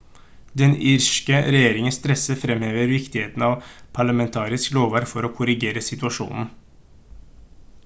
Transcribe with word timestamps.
den 0.61 0.71
irske 0.91 1.41
regjeringen 1.55 1.95
stresser 1.97 2.39
fremhever 2.45 2.89
viktigheten 2.93 3.45
av 3.49 3.61
parlamentarisk 3.99 4.75
lovverk 4.79 5.13
for 5.13 5.27
å 5.29 5.33
korrigere 5.41 5.87
situasjonen 5.93 6.53